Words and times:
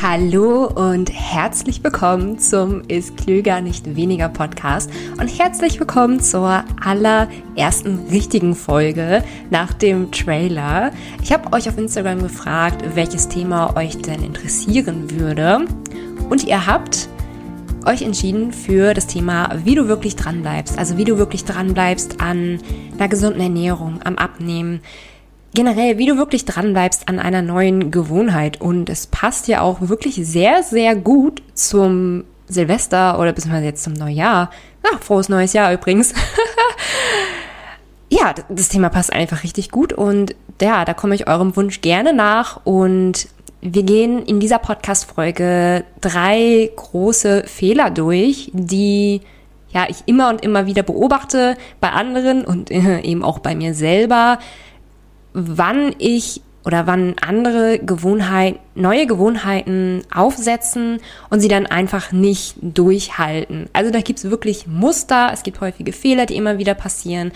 Hallo 0.00 0.66
und 0.66 1.10
herzlich 1.12 1.82
willkommen 1.82 2.38
zum 2.38 2.82
Ist 2.82 3.16
klüger 3.16 3.60
nicht 3.60 3.96
weniger 3.96 4.28
Podcast. 4.28 4.90
Und 5.20 5.26
herzlich 5.26 5.80
willkommen 5.80 6.20
zur 6.20 6.62
allerersten 6.80 8.06
richtigen 8.08 8.54
Folge 8.54 9.24
nach 9.50 9.72
dem 9.72 10.12
Trailer. 10.12 10.92
Ich 11.20 11.32
habe 11.32 11.52
euch 11.52 11.68
auf 11.68 11.76
Instagram 11.76 12.22
gefragt, 12.22 12.84
welches 12.94 13.28
Thema 13.28 13.76
euch 13.76 13.98
denn 13.98 14.22
interessieren 14.22 15.10
würde. 15.10 15.66
Und 16.30 16.44
ihr 16.44 16.64
habt 16.66 17.08
euch 17.84 18.02
entschieden 18.02 18.52
für 18.52 18.94
das 18.94 19.08
Thema, 19.08 19.50
wie 19.64 19.74
du 19.74 19.88
wirklich 19.88 20.14
dran 20.14 20.42
bleibst, 20.42 20.78
also 20.78 20.96
wie 20.96 21.04
du 21.04 21.18
wirklich 21.18 21.44
dran 21.44 21.74
bleibst 21.74 22.20
an 22.20 22.60
einer 22.96 23.08
gesunden 23.08 23.40
Ernährung, 23.40 23.98
am 24.04 24.14
Abnehmen, 24.14 24.80
generell, 25.54 25.98
wie 25.98 26.06
du 26.06 26.16
wirklich 26.16 26.44
dran 26.44 26.72
bleibst 26.72 27.08
an 27.08 27.18
einer 27.18 27.42
neuen 27.42 27.90
Gewohnheit. 27.90 28.60
Und 28.60 28.90
es 28.90 29.06
passt 29.06 29.48
ja 29.48 29.60
auch 29.60 29.78
wirklich 29.80 30.14
sehr, 30.16 30.62
sehr 30.62 30.94
gut 30.94 31.42
zum 31.54 32.24
Silvester 32.48 33.18
oder 33.18 33.32
beziehungsweise 33.32 33.66
jetzt 33.66 33.82
zum 33.84 33.92
Neujahr. 33.92 34.50
Ja, 34.84 34.98
frohes 35.00 35.28
neues 35.28 35.52
Jahr 35.52 35.72
übrigens. 35.72 36.14
ja, 38.10 38.34
das 38.48 38.68
Thema 38.68 38.88
passt 38.88 39.12
einfach 39.12 39.42
richtig 39.42 39.70
gut 39.70 39.92
und 39.92 40.34
ja, 40.60 40.84
da 40.84 40.94
komme 40.94 41.14
ich 41.14 41.28
eurem 41.28 41.54
Wunsch 41.56 41.80
gerne 41.80 42.12
nach 42.12 42.60
und 42.64 43.28
wir 43.60 43.82
gehen 43.82 44.22
in 44.24 44.40
dieser 44.40 44.58
Podcast-Folge 44.58 45.84
drei 46.00 46.70
große 46.76 47.44
Fehler 47.46 47.90
durch, 47.90 48.50
die 48.54 49.20
ja 49.70 49.86
ich 49.88 50.04
immer 50.06 50.30
und 50.30 50.42
immer 50.42 50.66
wieder 50.66 50.82
beobachte 50.82 51.56
bei 51.80 51.90
anderen 51.90 52.44
und 52.44 52.70
eben 52.70 53.24
auch 53.24 53.40
bei 53.40 53.54
mir 53.54 53.74
selber, 53.74 54.38
wann 55.38 55.94
ich 55.98 56.40
oder 56.64 56.86
wann 56.86 57.14
andere 57.20 57.78
Gewohnheiten, 57.78 58.58
neue 58.74 59.06
Gewohnheiten 59.06 60.02
aufsetzen 60.14 61.00
und 61.30 61.40
sie 61.40 61.48
dann 61.48 61.66
einfach 61.66 62.12
nicht 62.12 62.56
durchhalten. 62.60 63.70
Also 63.72 63.90
da 63.90 64.00
gibt 64.00 64.18
es 64.18 64.30
wirklich 64.30 64.66
Muster, 64.66 65.30
es 65.32 65.42
gibt 65.42 65.60
häufige 65.60 65.92
Fehler, 65.92 66.26
die 66.26 66.36
immer 66.36 66.58
wieder 66.58 66.74
passieren. 66.74 67.32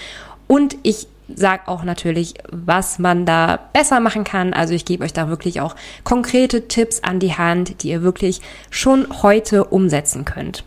Und 0.48 0.76
ich 0.82 1.06
sage 1.34 1.62
auch 1.66 1.82
natürlich, 1.82 2.34
was 2.50 2.98
man 2.98 3.24
da 3.24 3.58
besser 3.72 4.00
machen 4.00 4.24
kann. 4.24 4.52
Also 4.52 4.74
ich 4.74 4.84
gebe 4.84 5.04
euch 5.04 5.12
da 5.12 5.28
wirklich 5.28 5.60
auch 5.60 5.76
konkrete 6.04 6.68
Tipps 6.68 7.00
an 7.02 7.20
die 7.20 7.32
Hand, 7.32 7.82
die 7.82 7.88
ihr 7.88 8.02
wirklich 8.02 8.40
schon 8.70 9.22
heute 9.22 9.64
umsetzen 9.64 10.24
könnt. 10.24 10.64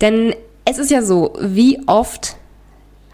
Denn 0.00 0.34
es 0.64 0.78
ist 0.78 0.90
ja 0.90 1.02
so, 1.02 1.34
wie 1.40 1.80
oft 1.86 2.36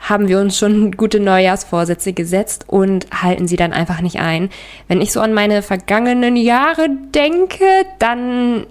haben 0.02 0.28
wir 0.28 0.40
uns 0.40 0.58
schon 0.58 0.92
gute 0.92 1.20
Neujahrsvorsätze 1.20 2.12
gesetzt 2.12 2.64
und 2.66 3.06
halten 3.22 3.46
sie 3.46 3.56
dann 3.56 3.72
einfach 3.72 4.00
nicht 4.00 4.18
ein. 4.18 4.50
Wenn 4.88 5.00
ich 5.00 5.12
so 5.12 5.20
an 5.20 5.32
meine 5.32 5.62
vergangenen 5.62 6.36
Jahre 6.36 6.88
denke, 7.14 7.64
dann 7.98 8.66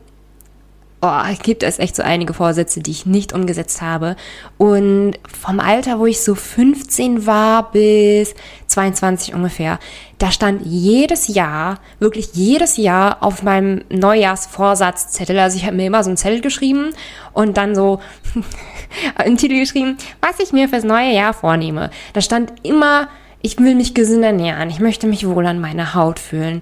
oh, 1.01 1.21
gibt 1.41 1.63
es 1.63 1.79
echt 1.79 1.95
so 1.95 2.03
einige 2.03 2.33
Vorsätze, 2.33 2.79
die 2.79 2.91
ich 2.91 3.05
nicht 3.05 3.33
umgesetzt 3.33 3.81
habe. 3.81 4.15
Und 4.57 5.15
vom 5.27 5.59
Alter, 5.59 5.99
wo 5.99 6.05
ich 6.05 6.21
so 6.21 6.35
15 6.35 7.25
war 7.25 7.71
bis 7.71 8.35
22 8.67 9.33
ungefähr, 9.33 9.79
da 10.19 10.31
stand 10.31 10.61
jedes 10.63 11.27
Jahr, 11.27 11.79
wirklich 11.99 12.29
jedes 12.33 12.77
Jahr 12.77 13.23
auf 13.23 13.41
meinem 13.41 13.83
Neujahrsvorsatzzettel. 13.89 15.37
Also 15.39 15.57
ich 15.57 15.65
habe 15.65 15.75
mir 15.75 15.87
immer 15.87 16.03
so 16.03 16.11
einen 16.11 16.17
Zettel 16.17 16.41
geschrieben 16.41 16.93
und 17.33 17.57
dann 17.57 17.75
so 17.75 17.99
einen 19.15 19.37
Titel 19.37 19.59
geschrieben, 19.59 19.97
was 20.21 20.39
ich 20.39 20.53
mir 20.53 20.69
fürs 20.69 20.83
neue 20.83 21.13
Jahr 21.13 21.33
vornehme. 21.33 21.89
Da 22.13 22.21
stand 22.21 22.53
immer, 22.61 23.09
ich 23.41 23.57
will 23.57 23.73
mich 23.73 23.95
gesünder 23.95 24.27
ernähren, 24.27 24.69
ich 24.69 24.79
möchte 24.79 25.07
mich 25.07 25.27
wohl 25.27 25.47
an 25.47 25.59
meiner 25.59 25.95
Haut 25.95 26.19
fühlen 26.19 26.61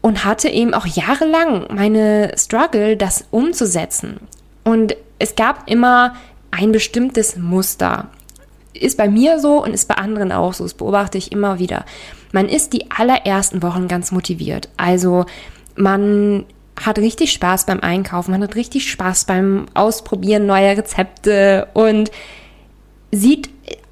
und 0.00 0.24
hatte 0.24 0.48
eben 0.48 0.74
auch 0.74 0.86
jahrelang 0.86 1.66
meine 1.74 2.32
Struggle, 2.36 2.96
das 2.96 3.24
umzusetzen. 3.30 4.20
Und 4.64 4.96
es 5.18 5.34
gab 5.34 5.68
immer 5.68 6.14
ein 6.50 6.72
bestimmtes 6.72 7.36
Muster. 7.36 8.08
Ist 8.72 8.96
bei 8.96 9.08
mir 9.08 9.40
so 9.40 9.62
und 9.62 9.74
ist 9.74 9.88
bei 9.88 9.96
anderen 9.96 10.32
auch 10.32 10.54
so. 10.54 10.64
Das 10.64 10.74
beobachte 10.74 11.18
ich 11.18 11.32
immer 11.32 11.58
wieder. 11.58 11.84
Man 12.32 12.48
ist 12.48 12.72
die 12.72 12.90
allerersten 12.90 13.62
Wochen 13.62 13.88
ganz 13.88 14.12
motiviert. 14.12 14.68
Also 14.76 15.26
man 15.74 16.44
hat 16.76 16.98
richtig 16.98 17.32
Spaß 17.32 17.66
beim 17.66 17.80
Einkaufen, 17.80 18.30
man 18.30 18.42
hat 18.42 18.54
richtig 18.54 18.90
Spaß 18.90 19.24
beim 19.24 19.66
Ausprobieren 19.74 20.46
neuer 20.46 20.76
Rezepte 20.76 21.68
und 21.74 22.10
sieht 23.10 23.48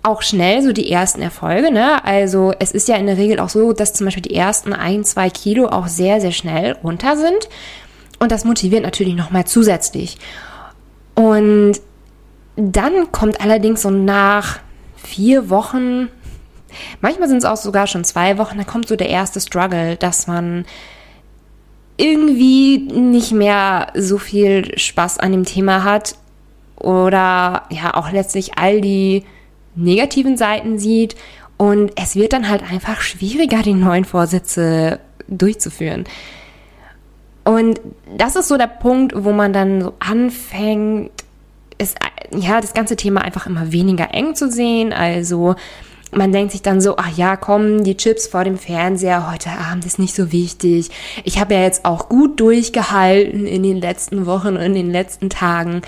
auch 0.06 0.22
schnell 0.22 0.62
so 0.62 0.72
die 0.72 0.90
ersten 0.90 1.20
Erfolge. 1.20 1.72
Ne? 1.72 2.04
Also 2.04 2.52
es 2.58 2.72
ist 2.72 2.88
ja 2.88 2.96
in 2.96 3.06
der 3.06 3.18
Regel 3.18 3.40
auch 3.40 3.48
so, 3.48 3.72
dass 3.72 3.92
zum 3.92 4.06
Beispiel 4.06 4.22
die 4.22 4.34
ersten 4.34 4.72
ein, 4.72 5.04
zwei 5.04 5.30
Kilo 5.30 5.68
auch 5.68 5.88
sehr, 5.88 6.20
sehr 6.20 6.32
schnell 6.32 6.72
runter 6.82 7.16
sind. 7.16 7.48
Und 8.18 8.32
das 8.32 8.44
motiviert 8.44 8.82
natürlich 8.82 9.14
nochmal 9.14 9.46
zusätzlich. 9.46 10.18
Und 11.14 11.80
dann 12.56 13.12
kommt 13.12 13.40
allerdings 13.40 13.82
so 13.82 13.90
nach 13.90 14.60
vier 14.96 15.50
Wochen, 15.50 16.08
manchmal 17.00 17.28
sind 17.28 17.38
es 17.38 17.44
auch 17.44 17.56
sogar 17.56 17.86
schon 17.86 18.04
zwei 18.04 18.38
Wochen, 18.38 18.56
dann 18.56 18.66
kommt 18.66 18.88
so 18.88 18.96
der 18.96 19.10
erste 19.10 19.40
Struggle, 19.40 19.96
dass 19.96 20.26
man 20.26 20.64
irgendwie 21.98 22.78
nicht 22.78 23.32
mehr 23.32 23.88
so 23.94 24.18
viel 24.18 24.78
Spaß 24.78 25.18
an 25.18 25.32
dem 25.32 25.44
Thema 25.44 25.84
hat 25.84 26.16
oder 26.76 27.64
ja 27.70 27.94
auch 27.94 28.10
letztlich 28.10 28.58
all 28.58 28.80
die 28.80 29.24
negativen 29.76 30.36
Seiten 30.36 30.78
sieht 30.78 31.16
und 31.56 31.92
es 31.96 32.16
wird 32.16 32.32
dann 32.32 32.48
halt 32.48 32.62
einfach 32.62 33.00
schwieriger, 33.00 33.62
die 33.62 33.74
neuen 33.74 34.04
Vorsätze 34.04 35.00
durchzuführen. 35.28 36.04
Und 37.44 37.80
das 38.16 38.36
ist 38.36 38.48
so 38.48 38.58
der 38.58 38.66
Punkt, 38.66 39.12
wo 39.16 39.32
man 39.32 39.52
dann 39.52 39.80
so 39.80 39.94
anfängt, 40.00 41.10
es, 41.78 41.94
ja, 42.34 42.60
das 42.60 42.74
ganze 42.74 42.96
Thema 42.96 43.22
einfach 43.22 43.46
immer 43.46 43.70
weniger 43.70 44.12
eng 44.12 44.34
zu 44.34 44.50
sehen. 44.50 44.92
Also 44.92 45.54
man 46.16 46.32
denkt 46.32 46.52
sich 46.52 46.62
dann 46.62 46.80
so, 46.80 46.96
ach 46.96 47.16
ja, 47.16 47.36
komm, 47.36 47.84
die 47.84 47.96
Chips 47.96 48.26
vor 48.26 48.44
dem 48.44 48.58
Fernseher 48.58 49.30
heute 49.30 49.50
Abend 49.50 49.84
ist 49.84 49.98
nicht 49.98 50.14
so 50.14 50.32
wichtig. 50.32 50.90
Ich 51.24 51.38
habe 51.38 51.54
ja 51.54 51.62
jetzt 51.62 51.84
auch 51.84 52.08
gut 52.08 52.40
durchgehalten 52.40 53.46
in 53.46 53.62
den 53.62 53.80
letzten 53.80 54.26
Wochen 54.26 54.48
und 54.48 54.62
in 54.62 54.74
den 54.74 54.90
letzten 54.90 55.28
Tagen. 55.30 55.82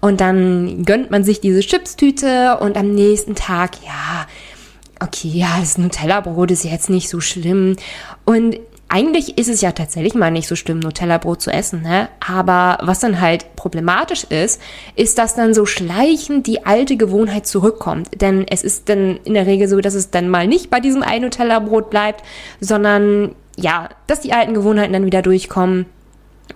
Und 0.00 0.20
dann 0.20 0.84
gönnt 0.84 1.10
man 1.10 1.24
sich 1.24 1.40
diese 1.40 1.60
Chipstüte 1.60 2.58
und 2.60 2.76
am 2.76 2.94
nächsten 2.94 3.34
Tag, 3.34 3.72
ja, 3.84 4.26
okay, 5.00 5.28
ja, 5.28 5.56
das 5.60 5.78
Nutella-Brot 5.78 6.50
ist 6.50 6.64
jetzt 6.64 6.90
nicht 6.90 7.08
so 7.08 7.20
schlimm. 7.20 7.76
Und 8.24 8.58
eigentlich 8.94 9.38
ist 9.38 9.48
es 9.48 9.60
ja 9.60 9.72
tatsächlich 9.72 10.14
mal 10.14 10.30
nicht 10.30 10.46
so 10.46 10.54
schlimm, 10.54 10.78
Nutella-Brot 10.78 11.42
zu 11.42 11.50
essen, 11.50 11.82
ne? 11.82 12.08
Aber 12.24 12.78
was 12.80 13.00
dann 13.00 13.20
halt 13.20 13.56
problematisch 13.56 14.22
ist, 14.22 14.60
ist, 14.94 15.18
dass 15.18 15.34
dann 15.34 15.52
so 15.52 15.66
schleichend 15.66 16.46
die 16.46 16.64
alte 16.64 16.96
Gewohnheit 16.96 17.44
zurückkommt. 17.44 18.20
Denn 18.20 18.46
es 18.48 18.62
ist 18.62 18.88
dann 18.88 19.18
in 19.24 19.34
der 19.34 19.48
Regel 19.48 19.66
so, 19.66 19.80
dass 19.80 19.94
es 19.94 20.12
dann 20.12 20.28
mal 20.28 20.46
nicht 20.46 20.70
bei 20.70 20.78
diesem 20.78 21.02
einen 21.02 21.24
Nutella-Brot 21.24 21.90
bleibt, 21.90 22.22
sondern 22.60 23.34
ja, 23.56 23.88
dass 24.06 24.20
die 24.20 24.32
alten 24.32 24.54
Gewohnheiten 24.54 24.92
dann 24.92 25.06
wieder 25.06 25.22
durchkommen 25.22 25.86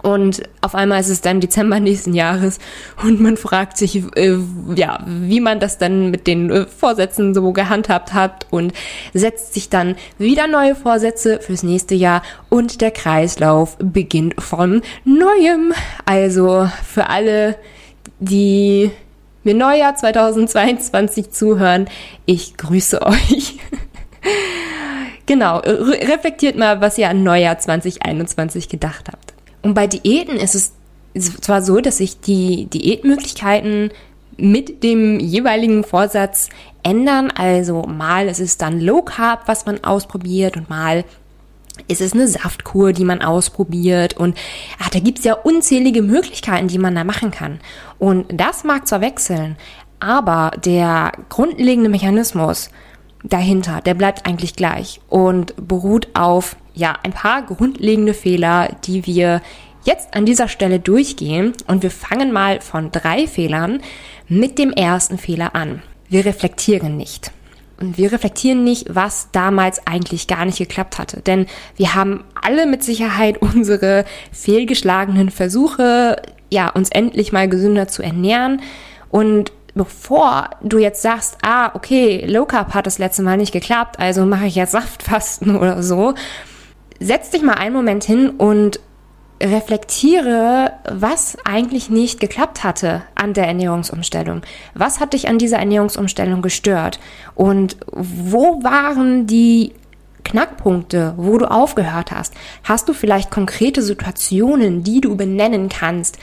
und 0.02 0.42
auf 0.60 0.74
einmal 0.74 1.00
ist 1.00 1.08
es 1.08 1.20
dann 1.20 1.40
Dezember 1.40 1.80
nächsten 1.80 2.14
Jahres 2.14 2.58
und 3.02 3.20
man 3.20 3.36
fragt 3.36 3.76
sich, 3.76 4.02
äh, 4.16 4.38
ja, 4.74 5.00
wie 5.06 5.40
man 5.40 5.60
das 5.60 5.78
dann 5.78 6.10
mit 6.10 6.26
den 6.26 6.50
äh, 6.50 6.66
Vorsätzen 6.66 7.34
so 7.34 7.52
gehandhabt 7.52 8.14
hat 8.14 8.46
und 8.50 8.72
setzt 9.12 9.54
sich 9.54 9.68
dann 9.68 9.96
wieder 10.18 10.46
neue 10.46 10.74
Vorsätze 10.74 11.40
fürs 11.40 11.62
nächste 11.62 11.94
Jahr 11.94 12.22
und 12.48 12.80
der 12.80 12.90
Kreislauf 12.90 13.76
beginnt 13.78 14.40
von 14.40 14.82
neuem. 15.04 15.72
Also 16.04 16.70
für 16.84 17.08
alle, 17.08 17.56
die 18.20 18.90
mir 19.42 19.54
Neujahr 19.54 19.96
2022 19.96 21.30
zuhören, 21.30 21.88
ich 22.24 22.56
grüße 22.56 23.02
euch. 23.06 23.58
genau, 25.26 25.58
reflektiert 25.58 26.56
mal, 26.56 26.80
was 26.80 26.98
ihr 26.98 27.08
an 27.08 27.24
Neujahr 27.24 27.58
2021 27.58 28.68
gedacht 28.68 29.08
habt. 29.10 29.27
Und 29.62 29.74
bei 29.74 29.86
Diäten 29.86 30.36
ist 30.36 30.54
es 30.54 30.72
zwar 31.40 31.62
so, 31.62 31.80
dass 31.80 31.98
sich 31.98 32.20
die 32.20 32.66
Diätmöglichkeiten 32.66 33.90
mit 34.36 34.82
dem 34.82 35.18
jeweiligen 35.18 35.84
Vorsatz 35.84 36.48
ändern. 36.82 37.30
Also 37.30 37.82
mal 37.82 38.28
ist 38.28 38.40
es 38.40 38.56
dann 38.56 38.80
Low 38.80 39.02
Carb, 39.02 39.42
was 39.46 39.66
man 39.66 39.82
ausprobiert 39.82 40.56
und 40.56 40.70
mal 40.70 41.04
ist 41.86 42.00
es 42.00 42.12
eine 42.12 42.26
Saftkur, 42.26 42.92
die 42.92 43.04
man 43.04 43.22
ausprobiert 43.22 44.16
und 44.16 44.36
ach, 44.80 44.88
da 44.88 44.98
gibt's 44.98 45.22
ja 45.22 45.34
unzählige 45.34 46.02
Möglichkeiten, 46.02 46.66
die 46.66 46.78
man 46.78 46.96
da 46.96 47.04
machen 47.04 47.30
kann. 47.30 47.60
Und 48.00 48.26
das 48.32 48.64
mag 48.64 48.88
zwar 48.88 49.00
wechseln, 49.00 49.56
aber 50.00 50.50
der 50.64 51.12
grundlegende 51.28 51.88
Mechanismus 51.88 52.70
dahinter, 53.22 53.80
der 53.80 53.94
bleibt 53.94 54.26
eigentlich 54.26 54.54
gleich 54.54 55.00
und 55.08 55.54
beruht 55.68 56.08
auf 56.14 56.56
ja, 56.78 56.94
ein 57.02 57.12
paar 57.12 57.42
grundlegende 57.42 58.14
Fehler, 58.14 58.68
die 58.84 59.04
wir 59.04 59.42
jetzt 59.84 60.14
an 60.14 60.26
dieser 60.26 60.48
Stelle 60.48 60.78
durchgehen. 60.78 61.52
Und 61.66 61.82
wir 61.82 61.90
fangen 61.90 62.32
mal 62.32 62.60
von 62.60 62.92
drei 62.92 63.26
Fehlern 63.26 63.80
mit 64.28 64.58
dem 64.58 64.70
ersten 64.70 65.18
Fehler 65.18 65.54
an. 65.54 65.82
Wir 66.08 66.24
reflektieren 66.24 66.96
nicht. 66.96 67.32
und 67.80 67.96
wir 67.96 68.10
reflektieren 68.12 68.64
nicht, 68.64 68.94
was 68.94 69.28
damals 69.32 69.86
eigentlich 69.86 70.26
gar 70.26 70.44
nicht 70.44 70.58
geklappt 70.58 70.98
hatte. 70.98 71.20
Denn 71.20 71.46
wir 71.76 71.94
haben 71.94 72.24
alle 72.40 72.66
mit 72.66 72.82
Sicherheit 72.82 73.38
unsere 73.42 74.04
fehlgeschlagenen 74.32 75.30
Versuche, 75.30 76.22
ja, 76.50 76.68
uns 76.70 76.90
endlich 76.90 77.32
mal 77.32 77.48
gesünder 77.48 77.88
zu 77.88 78.02
ernähren. 78.02 78.62
Und 79.10 79.52
bevor 79.74 80.50
du 80.62 80.78
jetzt 80.78 81.02
sagst, 81.02 81.38
ah, 81.42 81.70
okay, 81.74 82.24
Low 82.26 82.44
Carb 82.44 82.74
hat 82.74 82.86
das 82.86 82.98
letzte 82.98 83.22
Mal 83.22 83.36
nicht 83.36 83.52
geklappt, 83.52 83.98
also 83.98 84.24
mache 84.26 84.46
ich 84.46 84.54
jetzt 84.54 84.72
Saftfasten 84.78 85.56
oder 85.56 85.82
so, 85.82 86.14
setz 87.00 87.30
dich 87.30 87.42
mal 87.42 87.54
einen 87.54 87.74
Moment 87.74 88.04
hin 88.04 88.30
und 88.30 88.80
reflektiere, 89.42 90.72
was 90.90 91.36
eigentlich 91.44 91.90
nicht 91.90 92.20
geklappt 92.20 92.64
hatte 92.64 93.02
an 93.14 93.34
der 93.34 93.46
Ernährungsumstellung. 93.46 94.42
Was 94.74 95.00
hat 95.00 95.12
dich 95.12 95.28
an 95.28 95.38
dieser 95.38 95.58
Ernährungsumstellung 95.58 96.42
gestört? 96.42 96.98
Und 97.34 97.76
wo 97.92 98.62
waren 98.64 99.26
die 99.26 99.72
Knackpunkte, 100.24 101.14
wo 101.16 101.38
du 101.38 101.50
aufgehört 101.50 102.10
hast? 102.10 102.34
Hast 102.64 102.88
du 102.88 102.92
vielleicht 102.92 103.30
konkrete 103.30 103.80
Situationen, 103.80 104.82
die 104.82 105.00
du 105.00 105.16
benennen 105.16 105.68
kannst, 105.68 106.18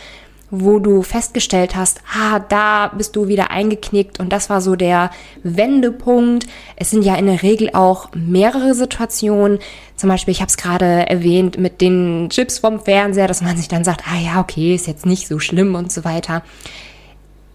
wo 0.52 0.80
du 0.80 1.02
festgestellt 1.02 1.76
hast, 1.76 2.02
ah, 2.14 2.40
da 2.40 2.92
bist 2.96 3.16
du 3.16 3.28
wieder 3.28 3.52
eingeknickt 3.52 4.20
und 4.20 4.32
das 4.32 4.50
war 4.50 4.62
so 4.62 4.76
der 4.76 5.10
Wendepunkt. 5.44 6.48
Es 6.76 6.92
sind 6.92 7.04
ja 7.04 7.16
in 7.16 7.26
der 7.26 7.42
Regel 7.42 7.72
auch 7.74 8.10
mehrere 8.14 8.76
Situationen. 8.76 9.60
Zum 9.96 10.10
Beispiel, 10.10 10.32
ich 10.32 10.42
habe 10.42 10.50
es 10.50 10.58
gerade 10.58 11.10
erwähnt 11.10 11.58
mit 11.58 11.82
den 11.82 12.30
Chips 12.30 12.60
vom 12.60 12.80
Fernseher, 12.80 13.28
dass 13.28 13.42
man 13.42 13.58
sich 13.58 13.68
dann 13.68 13.84
sagt, 13.84 14.04
ah 14.08 14.20
ja, 14.20 14.40
okay, 14.40 14.76
ist 14.76 14.88
jetzt 14.88 15.06
nicht 15.06 15.28
so 15.28 15.40
schlimm 15.40 15.74
und 15.76 15.92
so 15.92 16.04
weiter. 16.04 16.44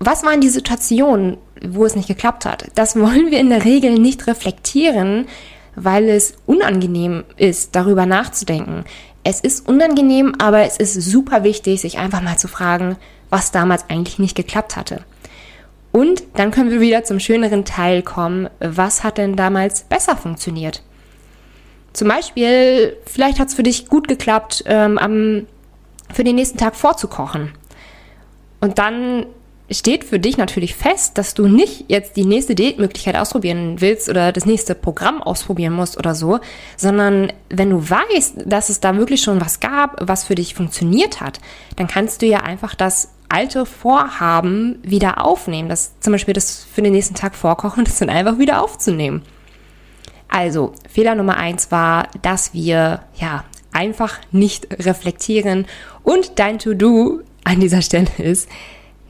Was 0.00 0.24
waren 0.24 0.40
die 0.40 0.48
Situationen, 0.48 1.36
wo 1.62 1.84
es 1.84 1.94
nicht 1.94 2.08
geklappt 2.08 2.44
hat? 2.44 2.70
Das 2.74 2.96
wollen 2.96 3.30
wir 3.30 3.38
in 3.38 3.50
der 3.50 3.64
Regel 3.64 3.98
nicht 3.98 4.26
reflektieren, 4.26 5.26
weil 5.76 6.08
es 6.08 6.34
unangenehm 6.46 7.24
ist, 7.36 7.76
darüber 7.76 8.06
nachzudenken. 8.06 8.84
Es 9.22 9.40
ist 9.40 9.68
unangenehm, 9.68 10.34
aber 10.38 10.62
es 10.62 10.78
ist 10.78 10.94
super 10.94 11.44
wichtig, 11.44 11.80
sich 11.80 11.98
einfach 11.98 12.22
mal 12.22 12.38
zu 12.38 12.48
fragen, 12.48 12.96
was 13.28 13.52
damals 13.52 13.84
eigentlich 13.88 14.18
nicht 14.18 14.36
geklappt 14.36 14.76
hatte. 14.76 15.04
Und 15.92 16.22
dann 16.34 16.50
können 16.50 16.70
wir 16.70 16.80
wieder 16.80 17.04
zum 17.04 17.20
schöneren 17.20 17.64
Teil 17.64 18.02
kommen. 18.02 18.48
Was 18.60 19.02
hat 19.02 19.18
denn 19.18 19.36
damals 19.36 19.82
besser 19.82 20.16
funktioniert? 20.16 20.82
Zum 21.92 22.08
Beispiel, 22.08 22.96
vielleicht 23.06 23.40
hat 23.40 23.48
es 23.48 23.54
für 23.54 23.64
dich 23.64 23.88
gut 23.88 24.06
geklappt, 24.06 24.62
ähm, 24.66 24.96
am, 24.98 25.46
für 26.12 26.22
den 26.22 26.36
nächsten 26.36 26.58
Tag 26.58 26.76
vorzukochen. 26.76 27.52
Und 28.60 28.78
dann 28.78 29.26
steht 29.70 30.04
für 30.04 30.18
dich 30.18 30.36
natürlich 30.36 30.74
fest, 30.74 31.16
dass 31.16 31.34
du 31.34 31.46
nicht 31.46 31.84
jetzt 31.88 32.16
die 32.16 32.24
nächste 32.24 32.54
Diätmöglichkeit 32.54 33.16
ausprobieren 33.16 33.80
willst 33.80 34.08
oder 34.08 34.32
das 34.32 34.46
nächste 34.46 34.74
Programm 34.74 35.22
ausprobieren 35.22 35.72
musst 35.72 35.96
oder 35.96 36.14
so, 36.14 36.40
sondern 36.76 37.32
wenn 37.48 37.70
du 37.70 37.88
weißt, 37.88 38.42
dass 38.46 38.68
es 38.68 38.80
da 38.80 38.96
wirklich 38.96 39.22
schon 39.22 39.40
was 39.40 39.60
gab, 39.60 39.96
was 40.00 40.24
für 40.24 40.34
dich 40.34 40.54
funktioniert 40.54 41.20
hat, 41.20 41.40
dann 41.76 41.86
kannst 41.86 42.22
du 42.22 42.26
ja 42.26 42.40
einfach 42.40 42.74
das 42.74 43.10
alte 43.28 43.64
Vorhaben 43.64 44.78
wieder 44.82 45.24
aufnehmen. 45.24 45.68
Das 45.68 45.98
zum 46.00 46.12
Beispiel 46.12 46.34
das 46.34 46.64
für 46.64 46.82
den 46.82 46.92
nächsten 46.92 47.14
Tag 47.14 47.36
vorkochen, 47.36 47.84
das 47.86 47.98
dann 47.98 48.10
einfach 48.10 48.38
wieder 48.38 48.62
aufzunehmen. 48.62 49.22
Also, 50.28 50.72
Fehler 50.88 51.16
Nummer 51.16 51.36
eins 51.36 51.72
war, 51.72 52.08
dass 52.22 52.54
wir, 52.54 53.02
ja, 53.16 53.44
einfach 53.72 54.18
nicht 54.32 54.66
reflektieren 54.84 55.66
und 56.02 56.38
dein 56.38 56.58
To-Do 56.58 57.20
an 57.44 57.60
dieser 57.60 57.82
Stelle 57.82 58.10
ist, 58.18 58.48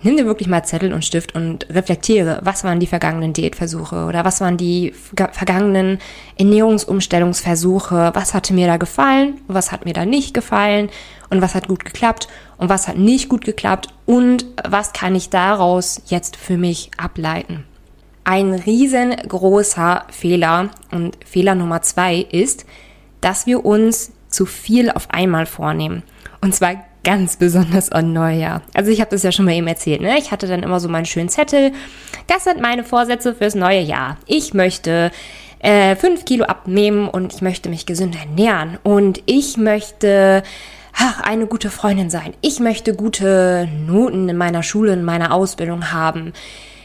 nimm 0.02 0.17
dir 0.17 0.26
wirklich 0.26 0.49
mal 0.49 0.64
Zettel 0.64 0.93
und 0.93 1.05
Stift 1.05 1.35
und 1.35 1.67
reflektiere, 1.70 2.41
was 2.43 2.64
waren 2.64 2.81
die 2.81 2.87
vergangenen 2.87 3.32
Diätversuche 3.32 4.06
oder 4.06 4.25
was 4.25 4.41
waren 4.41 4.56
die 4.56 4.93
vergangenen 4.93 5.99
Ernährungsumstellungsversuche, 6.38 8.11
was 8.14 8.35
hatte 8.35 8.55
mir 8.55 8.67
da 8.67 8.76
gefallen, 8.76 9.41
was 9.47 9.73
hat 9.73 9.85
mir 9.85 9.93
da 9.93 10.05
nicht 10.05 10.35
gefallen 10.35 10.91
und 11.29 11.43
was 11.43 11.55
hat 11.55 11.69
gut 11.69 11.85
geklappt 11.85 12.29
und 12.56 12.69
was 12.69 12.88
hat 12.88 12.97
nicht 12.97 13.29
gut 13.29 13.44
geklappt 13.44 13.88
und 14.06 14.47
was 14.69 14.93
kann 14.93 15.14
ich 15.14 15.31
daraus 15.31 16.03
jetzt 16.06 16.37
für 16.37 16.56
mich 16.56 16.91
ableiten. 16.96 17.64
Ein 18.25 18.53
riesengroßer 18.55 20.05
Fehler 20.11 20.70
und 20.91 21.17
Fehler 21.25 21.55
Nummer 21.55 21.82
zwei 21.82 22.17
ist, 22.17 22.64
dass 23.20 23.46
wir 23.46 23.64
uns 23.64 24.12
zu 24.29 24.46
viel 24.46 24.91
auf 24.91 25.11
einmal 25.11 25.46
vornehmen. 25.46 26.03
Und 26.41 26.55
zwar 26.55 26.76
ganz 27.05 27.37
besonders 27.37 27.91
an 27.91 28.12
Neujahr. 28.12 28.62
Also 28.75 28.91
ich 28.91 29.00
habe 29.00 29.11
das 29.11 29.23
ja 29.23 29.32
schon 29.32 29.44
mal 29.44 29.55
eben 29.55 29.67
erzählt, 29.67 30.00
ne? 30.00 30.19
Ich 30.19 30.31
hatte 30.31 30.47
dann 30.47 30.62
immer 30.62 30.81
so 30.81 30.88
meinen 30.88 31.06
schönen 31.06 31.29
Zettel. 31.29 31.73
Das 32.26 32.44
sind 32.44 32.61
meine 32.61 32.85
Vorsätze 32.85 33.35
fürs 33.35 33.55
neue 33.55 33.81
Jahr. 33.81 34.17
Ich 34.26 34.55
möchte 34.55 35.11
äh, 35.61 35.97
fünf 35.97 36.25
Kilo 36.25 36.44
abnehmen 36.44 37.08
und 37.08 37.35
ich 37.35 37.43
möchte 37.43 37.69
mich 37.69 37.87
gesünder 37.87 38.19
ernähren 38.19 38.79
und 38.82 39.23
ich 39.26 39.56
möchte 39.56 40.43
ach, 40.94 41.20
eine 41.20 41.47
gute 41.47 41.70
Freundin 41.70 42.11
sein. 42.11 42.35
Ich 42.41 42.61
möchte 42.61 42.94
gute 42.94 43.69
Noten 43.87 44.29
in 44.29 44.37
meiner 44.37 44.62
Schule, 44.62 44.93
in 44.93 45.05
meiner 45.05 45.32
Ausbildung 45.32 45.93
haben. 45.93 46.32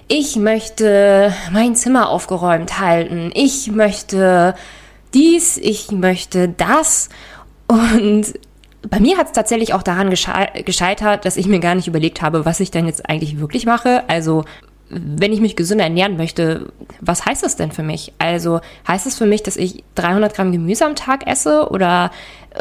Ich 0.07 0.35
möchte 0.35 1.33
mein 1.51 1.75
Zimmer 1.75 2.09
aufgeräumt 2.09 2.79
halten. 2.79 3.31
Ich 3.33 3.71
möchte 3.71 4.53
dies, 5.13 5.57
ich 5.57 5.91
möchte 5.91 6.49
das. 6.49 7.09
Und 7.67 8.33
bei 8.89 8.99
mir 8.99 9.17
hat 9.17 9.27
es 9.27 9.31
tatsächlich 9.33 9.73
auch 9.73 9.83
daran 9.83 10.09
gescheitert, 10.09 11.25
dass 11.25 11.37
ich 11.37 11.47
mir 11.47 11.59
gar 11.59 11.75
nicht 11.75 11.87
überlegt 11.87 12.21
habe, 12.21 12.45
was 12.45 12.59
ich 12.59 12.71
denn 12.71 12.85
jetzt 12.85 13.09
eigentlich 13.09 13.39
wirklich 13.39 13.65
mache. 13.65 14.03
Also 14.07 14.45
wenn 14.89 15.33
ich 15.33 15.41
mich 15.41 15.55
gesünder 15.55 15.85
ernähren 15.85 16.15
möchte, 16.15 16.71
was 17.01 17.25
heißt 17.25 17.43
das 17.43 17.55
denn 17.55 17.71
für 17.71 17.81
mich? 17.81 18.13
Also 18.19 18.61
heißt 18.87 19.07
es 19.07 19.17
für 19.17 19.25
mich, 19.25 19.41
dass 19.41 19.57
ich 19.57 19.83
300 19.95 20.35
Gramm 20.35 20.51
Gemüse 20.51 20.85
am 20.85 20.95
Tag 20.95 21.25
esse 21.25 21.69
oder 21.69 22.11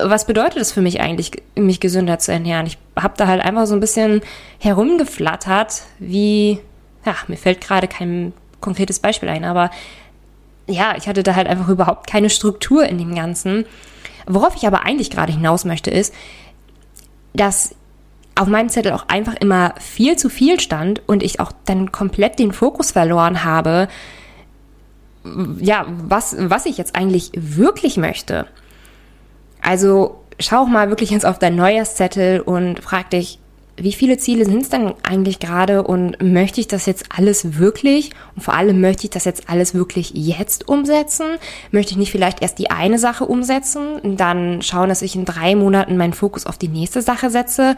was 0.03 0.27
bedeutet 0.27 0.61
es 0.61 0.73
für 0.73 0.81
mich 0.81 1.01
eigentlich, 1.01 1.33
mich 1.55 1.81
gesünder 1.81 2.19
zu 2.19 2.33
ernähren? 2.33 2.67
Ich 2.67 2.79
habe 2.97 3.15
da 3.17 3.27
halt 3.27 3.45
einfach 3.45 3.67
so 3.67 3.75
ein 3.75 3.81
bisschen 3.81 4.23
herumgeflattert, 4.59 5.83
wie, 5.99 6.61
ja, 7.05 7.15
mir 7.29 7.37
fällt 7.37 7.61
gerade 7.61 7.89
kein 7.89 8.33
konkretes 8.61 8.99
Beispiel 8.99 9.29
ein, 9.29 9.45
aber 9.45 9.71
ja, 10.67 10.95
ich 10.97 11.07
hatte 11.07 11.23
da 11.23 11.35
halt 11.35 11.47
einfach 11.47 11.69
überhaupt 11.69 12.07
keine 12.07 12.31
Struktur 12.31 12.87
in 12.87 12.97
dem 12.97 13.15
Ganzen. 13.15 13.67
Worauf 14.27 14.57
ich 14.57 14.67
aber 14.67 14.85
eigentlich 14.85 15.11
gerade 15.11 15.33
hinaus 15.33 15.65
möchte, 15.65 15.91
ist, 15.91 16.15
dass 17.35 17.75
auf 18.35 18.49
meinem 18.49 18.69
Zettel 18.69 18.93
auch 18.93 19.09
einfach 19.09 19.35
immer 19.35 19.75
viel 19.79 20.17
zu 20.17 20.29
viel 20.29 20.59
stand 20.61 21.03
und 21.07 21.23
ich 21.23 21.41
auch 21.41 21.53
dann 21.65 21.93
komplett 21.93 22.39
den 22.39 22.53
Fokus 22.53 22.93
verloren 22.93 23.45
habe, 23.45 23.89
ja, 25.61 25.87
was, 25.89 26.37
was 26.39 26.67
ich 26.67 26.77
jetzt 26.77 26.97
eigentlich 26.97 27.31
wirklich 27.35 27.97
möchte. 27.97 28.47
Also 29.63 30.21
schau 30.39 30.67
mal 30.67 30.91
wirklich 30.91 31.11
jetzt 31.11 31.25
auf 31.25 31.39
dein 31.39 31.57
Neujahrszettel 31.57 32.41
und 32.41 32.81
frag 32.81 33.11
dich, 33.11 33.39
wie 33.77 33.93
viele 33.93 34.19
Ziele 34.19 34.45
sind 34.45 34.63
es 34.63 34.69
denn 34.69 34.95
eigentlich 35.03 35.41
gerade 35.41 35.83
und 35.83 36.23
möchte 36.23 36.61
ich 36.61 36.69
das 36.69 36.87
jetzt 36.87 37.07
alles 37.17 37.59
wirklich 37.59 38.11
und 38.37 38.43
vor 38.43 38.55
allem 38.55 38.81
möchte 38.81 39.05
ich 39.05 39.11
das 39.11 39.25
jetzt 39.25 39.49
alles 39.49 39.75
wirklich 39.75 40.13
jetzt 40.15 40.69
umsetzen? 40.69 41.27
Möchte 41.73 41.93
ich 41.93 41.99
nicht 41.99 42.13
vielleicht 42.13 42.41
erst 42.41 42.59
die 42.59 42.71
eine 42.71 42.99
Sache 42.99 43.27
umsetzen 43.27 43.97
und 44.01 44.19
dann 44.19 44.63
schauen, 44.63 44.89
dass 44.89 45.03
ich 45.03 45.17
in 45.17 45.25
drei 45.25 45.57
Monaten 45.57 45.97
meinen 45.97 46.13
Fokus 46.13 46.47
auf 46.47 46.57
die 46.57 46.69
nächste 46.69 47.03
Sache 47.03 47.31
setze? 47.31 47.75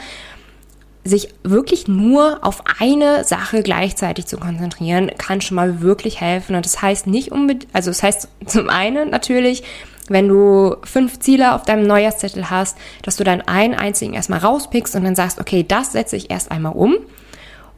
Sich 1.04 1.28
wirklich 1.44 1.86
nur 1.86 2.44
auf 2.44 2.62
eine 2.80 3.24
Sache 3.24 3.62
gleichzeitig 3.62 4.26
zu 4.26 4.38
konzentrieren, 4.38 5.10
kann 5.16 5.40
schon 5.40 5.54
mal 5.54 5.80
wirklich 5.80 6.20
helfen. 6.20 6.56
Und 6.56 6.66
das 6.66 6.82
heißt 6.82 7.06
nicht 7.06 7.30
unbedingt, 7.30 7.72
also 7.72 7.90
das 7.90 8.02
heißt 8.02 8.28
zum 8.46 8.68
einen 8.68 9.10
natürlich, 9.10 9.62
wenn 10.08 10.28
du 10.28 10.76
fünf 10.84 11.18
Ziele 11.20 11.54
auf 11.54 11.62
deinem 11.62 11.86
Neujahrszettel 11.86 12.50
hast, 12.50 12.78
dass 13.02 13.16
du 13.16 13.24
dann 13.24 13.40
einen 13.42 13.74
einzigen 13.74 14.14
erstmal 14.14 14.40
rauspickst 14.40 14.94
und 14.94 15.04
dann 15.04 15.14
sagst, 15.14 15.40
okay, 15.40 15.64
das 15.66 15.92
setze 15.92 16.16
ich 16.16 16.30
erst 16.30 16.50
einmal 16.50 16.72
um. 16.72 16.96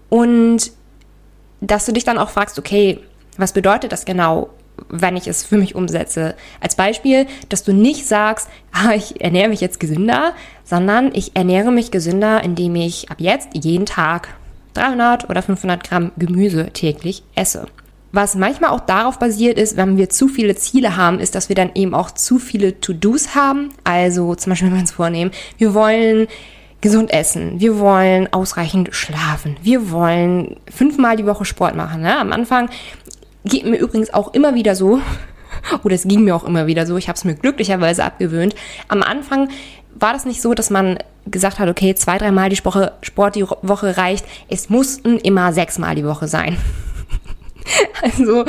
Und 0.09 0.73
dass 1.61 1.87
du 1.87 1.93
dich 1.93 2.05
dann 2.05 2.19
auch 2.19 2.31
fragst, 2.31 2.59
okay, 2.59 3.01
was 3.37 3.53
bedeutet 3.53 3.93
das 3.93 4.05
genau, 4.05 4.51
wenn 4.89 5.17
ich 5.17 5.27
es 5.27 5.45
für 5.45 5.57
mich 5.57 5.75
umsetze? 5.75 6.35
Als 6.61 6.77
Beispiel, 6.77 7.27
dass 7.49 7.65
du 7.65 7.73
nicht 7.73 8.07
sagst, 8.07 8.49
ah, 8.73 8.93
ich 8.95 9.21
ernähre 9.21 9.49
mich 9.49 9.61
jetzt 9.61 9.81
gesünder, 9.81 10.35
sondern 10.65 11.11
ich 11.15 11.35
ernähre 11.37 11.73
mich 11.73 11.91
gesünder, 11.91 12.43
indem 12.43 12.77
ich 12.77 13.11
ab 13.11 13.19
jetzt 13.21 13.49
jeden 13.55 13.87
Tag 13.87 14.29
300 14.75 15.29
oder 15.31 15.43
500 15.43 15.83
Gramm 15.83 16.13
Gemüse 16.17 16.71
täglich 16.73 17.23
esse. 17.35 17.67
Was 18.11 18.35
manchmal 18.35 18.71
auch 18.71 18.81
darauf 18.81 19.19
basiert 19.19 19.59
ist, 19.59 19.77
wenn 19.77 19.99
wir 19.99 20.09
zu 20.09 20.29
viele 20.29 20.57
Ziele 20.57 20.97
haben, 20.97 21.21
ist, 21.21 21.35
dass 21.35 21.49
wir 21.51 21.57
dann 21.57 21.73
eben 21.75 21.95
auch 21.95 22.11
zu 22.11 22.39
viele 22.39 22.81
To-Dos 22.81 23.35
haben. 23.35 23.71
Also 23.85 24.35
zum 24.35 24.51
Beispiel, 24.51 24.69
wenn 24.69 24.77
wir 24.77 24.81
uns 24.81 24.93
vornehmen, 24.93 25.31
wir 25.59 25.75
wollen 25.75 26.27
gesund 26.81 27.13
essen, 27.13 27.61
wir 27.61 27.79
wollen 27.79 28.33
ausreichend 28.33 28.95
schlafen, 28.95 29.57
wir 29.63 29.91
wollen 29.91 30.57
fünfmal 30.73 31.17
die 31.17 31.27
Woche 31.27 31.45
Sport 31.45 31.75
machen. 31.75 32.03
Ne? 32.03 32.17
Am 32.17 32.33
Anfang 32.33 32.71
geht 33.45 33.67
mir 33.67 33.77
übrigens 33.77 34.15
auch 34.15 34.33
immer 34.33 34.55
wieder 34.55 34.75
so, 34.75 35.01
oder 35.83 35.95
es 35.95 36.05
ging 36.05 36.25
mir 36.25 36.35
auch 36.35 36.45
immer 36.45 36.67
wieder 36.67 36.87
so, 36.87 36.97
ich 36.97 37.09
habe 37.09 37.17
es 37.17 37.25
mir 37.25 37.35
glücklicherweise 37.35 38.05
abgewöhnt. 38.05 38.55
Am 38.87 39.03
Anfang 39.03 39.49
war 39.95 40.13
das 40.13 40.25
nicht 40.25 40.41
so, 40.41 40.55
dass 40.55 40.71
man 40.71 40.99
gesagt 41.27 41.59
hat, 41.59 41.69
okay, 41.69 41.95
zwei, 41.95 42.17
dreimal 42.17 42.49
die 42.49 42.65
Woche, 42.65 42.93
Sport 43.03 43.35
die 43.35 43.43
Woche 43.43 43.97
reicht. 43.97 44.25
Es 44.49 44.71
mussten 44.71 45.19
immer 45.19 45.53
sechsmal 45.53 45.95
die 45.95 46.07
Woche 46.07 46.29
sein. 46.29 46.57
Also 48.03 48.45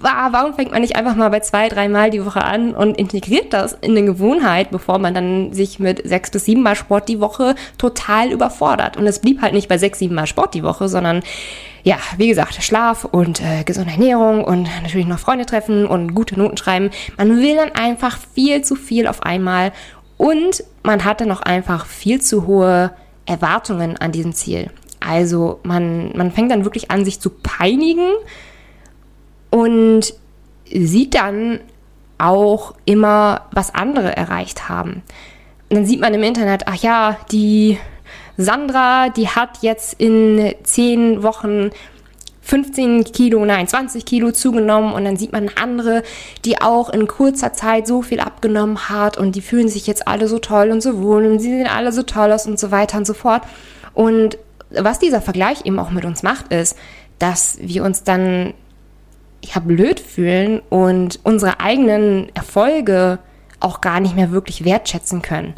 warum 0.00 0.54
fängt 0.54 0.72
man 0.72 0.80
nicht 0.80 0.96
einfach 0.96 1.14
mal 1.14 1.28
bei 1.28 1.40
zwei, 1.40 1.68
dreimal 1.68 2.10
die 2.10 2.24
Woche 2.24 2.42
an 2.42 2.74
und 2.74 2.96
integriert 2.98 3.52
das 3.52 3.72
in 3.72 3.92
eine 3.92 4.04
Gewohnheit, 4.04 4.70
bevor 4.70 4.98
man 4.98 5.14
dann 5.14 5.52
sich 5.52 5.78
mit 5.78 6.06
sechs 6.06 6.30
bis 6.30 6.44
sieben 6.44 6.62
Mal 6.62 6.76
Sport 6.76 7.08
die 7.08 7.20
Woche 7.20 7.54
total 7.78 8.30
überfordert. 8.32 8.96
Und 8.96 9.06
es 9.06 9.20
blieb 9.20 9.42
halt 9.42 9.52
nicht 9.52 9.68
bei 9.68 9.78
sechs, 9.78 9.98
sieben 9.98 10.14
Mal 10.14 10.26
Sport 10.26 10.54
die 10.54 10.62
Woche, 10.62 10.88
sondern 10.88 11.22
ja, 11.82 11.98
wie 12.16 12.28
gesagt, 12.28 12.62
Schlaf 12.62 13.04
und 13.04 13.40
äh, 13.40 13.62
gesunde 13.64 13.92
Ernährung 13.92 14.42
und 14.42 14.68
natürlich 14.82 15.06
noch 15.06 15.18
Freunde 15.18 15.46
treffen 15.46 15.86
und 15.86 16.14
gute 16.14 16.38
Noten 16.38 16.56
schreiben. 16.56 16.90
Man 17.16 17.38
will 17.38 17.56
dann 17.56 17.72
einfach 17.74 18.18
viel 18.34 18.62
zu 18.62 18.74
viel 18.74 19.06
auf 19.06 19.22
einmal 19.22 19.72
und 20.16 20.64
man 20.82 21.04
hat 21.04 21.20
dann 21.20 21.30
auch 21.30 21.42
einfach 21.42 21.86
viel 21.86 22.20
zu 22.20 22.46
hohe 22.46 22.92
Erwartungen 23.26 23.96
an 23.96 24.12
diesem 24.12 24.32
Ziel. 24.32 24.70
Also 25.06 25.60
man, 25.62 26.16
man 26.16 26.32
fängt 26.32 26.50
dann 26.50 26.64
wirklich 26.64 26.90
an, 26.90 27.04
sich 27.04 27.20
zu 27.20 27.30
peinigen 27.30 28.10
und 29.50 30.14
sieht 30.72 31.14
dann 31.14 31.60
auch 32.18 32.74
immer, 32.84 33.42
was 33.52 33.74
andere 33.74 34.16
erreicht 34.16 34.68
haben. 34.68 35.02
Und 35.68 35.76
dann 35.76 35.86
sieht 35.86 36.00
man 36.00 36.14
im 36.14 36.22
Internet, 36.22 36.64
ach 36.66 36.76
ja, 36.76 37.18
die 37.30 37.78
Sandra, 38.36 39.08
die 39.10 39.28
hat 39.28 39.58
jetzt 39.62 39.94
in 40.00 40.54
zehn 40.62 41.22
Wochen 41.22 41.70
15 42.42 43.04
Kilo, 43.04 43.44
nein, 43.44 43.66
20 43.66 44.04
Kilo 44.04 44.30
zugenommen 44.30 44.92
und 44.92 45.04
dann 45.04 45.16
sieht 45.16 45.32
man 45.32 45.50
andere, 45.60 46.04
die 46.44 46.60
auch 46.60 46.90
in 46.90 47.08
kurzer 47.08 47.52
Zeit 47.52 47.88
so 47.88 48.02
viel 48.02 48.20
abgenommen 48.20 48.88
hat 48.88 49.18
und 49.18 49.34
die 49.34 49.40
fühlen 49.40 49.68
sich 49.68 49.88
jetzt 49.88 50.06
alle 50.06 50.28
so 50.28 50.38
toll 50.38 50.70
und 50.70 50.80
so 50.80 51.02
wohl 51.02 51.26
und 51.26 51.40
sie 51.40 51.50
sehen 51.50 51.66
alle 51.66 51.90
so 51.90 52.04
toll 52.04 52.30
aus 52.30 52.46
und 52.46 52.60
so 52.60 52.70
weiter 52.70 52.98
und 52.98 53.06
so 53.06 53.14
fort. 53.14 53.42
Und 53.94 54.38
was 54.70 54.98
dieser 54.98 55.20
Vergleich 55.20 55.64
eben 55.64 55.78
auch 55.78 55.90
mit 55.90 56.04
uns 56.04 56.22
macht, 56.22 56.52
ist, 56.52 56.76
dass 57.18 57.58
wir 57.60 57.84
uns 57.84 58.02
dann 58.02 58.54
ja 59.42 59.60
blöd 59.60 60.00
fühlen 60.00 60.60
und 60.68 61.20
unsere 61.22 61.60
eigenen 61.60 62.34
Erfolge 62.34 63.18
auch 63.60 63.80
gar 63.80 64.00
nicht 64.00 64.16
mehr 64.16 64.30
wirklich 64.30 64.64
wertschätzen 64.64 65.22
können. 65.22 65.54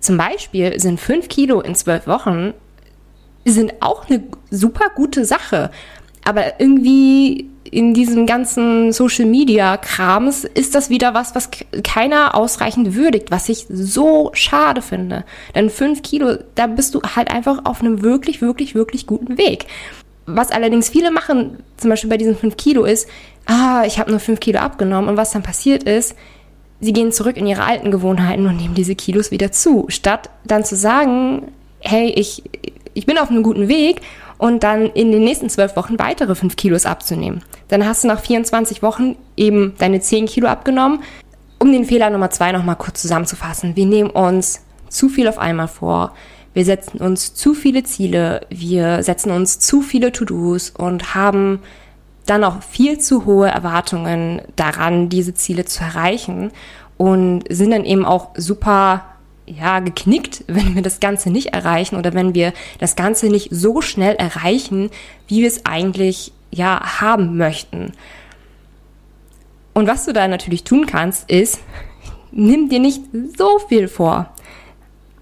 Zum 0.00 0.16
Beispiel 0.16 0.78
sind 0.80 1.00
fünf 1.00 1.28
Kilo 1.28 1.60
in 1.60 1.74
zwölf 1.74 2.06
Wochen 2.06 2.54
sind 3.44 3.74
auch 3.80 4.08
eine 4.08 4.22
super 4.50 4.86
gute 4.94 5.24
Sache. 5.24 5.70
Aber 6.24 6.60
irgendwie 6.60 7.48
in 7.72 7.94
diesem 7.94 8.26
ganzen 8.26 8.92
Social 8.92 9.24
Media 9.24 9.76
Krams 9.76 10.44
ist 10.44 10.74
das 10.74 10.90
wieder 10.90 11.14
was, 11.14 11.34
was 11.34 11.48
keiner 11.82 12.34
ausreichend 12.34 12.94
würdigt, 12.94 13.30
was 13.30 13.48
ich 13.48 13.66
so 13.70 14.30
schade 14.34 14.82
finde. 14.82 15.24
Denn 15.54 15.70
fünf 15.70 16.02
Kilo, 16.02 16.36
da 16.54 16.66
bist 16.66 16.94
du 16.94 17.00
halt 17.16 17.30
einfach 17.30 17.64
auf 17.64 17.80
einem 17.80 18.02
wirklich, 18.02 18.42
wirklich, 18.42 18.74
wirklich 18.74 19.06
guten 19.06 19.38
Weg. 19.38 19.66
Was 20.26 20.50
allerdings 20.50 20.90
viele 20.90 21.10
machen, 21.10 21.58
zum 21.78 21.90
Beispiel 21.90 22.10
bei 22.10 22.18
diesen 22.18 22.36
fünf 22.36 22.56
Kilo, 22.56 22.84
ist, 22.84 23.08
ah, 23.46 23.84
ich 23.86 23.98
habe 23.98 24.10
nur 24.10 24.20
fünf 24.20 24.38
Kilo 24.38 24.60
abgenommen. 24.60 25.08
Und 25.08 25.16
was 25.16 25.32
dann 25.32 25.42
passiert 25.42 25.84
ist, 25.84 26.14
sie 26.80 26.92
gehen 26.92 27.10
zurück 27.10 27.36
in 27.36 27.46
ihre 27.46 27.64
alten 27.64 27.90
Gewohnheiten 27.90 28.46
und 28.46 28.56
nehmen 28.56 28.74
diese 28.74 28.94
Kilos 28.94 29.30
wieder 29.30 29.50
zu, 29.50 29.86
statt 29.88 30.28
dann 30.44 30.64
zu 30.64 30.76
sagen, 30.76 31.52
hey, 31.80 32.10
ich, 32.10 32.42
ich 32.92 33.06
bin 33.06 33.18
auf 33.18 33.30
einem 33.30 33.42
guten 33.42 33.68
Weg 33.68 34.02
und 34.42 34.64
dann 34.64 34.86
in 34.86 35.12
den 35.12 35.22
nächsten 35.22 35.48
zwölf 35.48 35.76
Wochen 35.76 36.00
weitere 36.00 36.34
fünf 36.34 36.56
Kilos 36.56 36.84
abzunehmen. 36.84 37.44
Dann 37.68 37.86
hast 37.86 38.02
du 38.02 38.08
nach 38.08 38.18
24 38.18 38.82
Wochen 38.82 39.14
eben 39.36 39.74
deine 39.78 40.00
zehn 40.00 40.26
Kilo 40.26 40.48
abgenommen. 40.48 41.04
Um 41.60 41.70
den 41.70 41.84
Fehler 41.84 42.10
Nummer 42.10 42.28
zwei 42.30 42.50
nochmal 42.50 42.74
kurz 42.74 43.00
zusammenzufassen. 43.02 43.76
Wir 43.76 43.86
nehmen 43.86 44.10
uns 44.10 44.64
zu 44.88 45.08
viel 45.08 45.28
auf 45.28 45.38
einmal 45.38 45.68
vor. 45.68 46.16
Wir 46.54 46.64
setzen 46.64 46.98
uns 46.98 47.34
zu 47.34 47.54
viele 47.54 47.84
Ziele. 47.84 48.40
Wir 48.50 49.04
setzen 49.04 49.30
uns 49.30 49.60
zu 49.60 49.80
viele 49.80 50.10
To-Dos 50.10 50.70
und 50.70 51.14
haben 51.14 51.60
dann 52.26 52.42
auch 52.42 52.64
viel 52.64 52.98
zu 52.98 53.24
hohe 53.26 53.46
Erwartungen 53.46 54.42
daran, 54.56 55.08
diese 55.08 55.34
Ziele 55.34 55.66
zu 55.66 55.84
erreichen 55.84 56.50
und 56.96 57.44
sind 57.48 57.70
dann 57.70 57.84
eben 57.84 58.04
auch 58.04 58.30
super 58.36 59.04
ja, 59.58 59.80
geknickt, 59.80 60.44
wenn 60.46 60.74
wir 60.74 60.82
das 60.82 61.00
Ganze 61.00 61.30
nicht 61.30 61.52
erreichen 61.52 61.96
oder 61.96 62.14
wenn 62.14 62.34
wir 62.34 62.52
das 62.78 62.96
Ganze 62.96 63.26
nicht 63.26 63.48
so 63.50 63.80
schnell 63.80 64.14
erreichen, 64.14 64.90
wie 65.28 65.42
wir 65.42 65.48
es 65.48 65.66
eigentlich 65.66 66.32
ja 66.50 67.00
haben 67.00 67.36
möchten. 67.36 67.92
Und 69.74 69.86
was 69.88 70.04
du 70.04 70.12
da 70.12 70.28
natürlich 70.28 70.64
tun 70.64 70.86
kannst, 70.86 71.30
ist, 71.30 71.60
nimm 72.30 72.68
dir 72.68 72.80
nicht 72.80 73.02
so 73.36 73.58
viel 73.58 73.88
vor. 73.88 74.30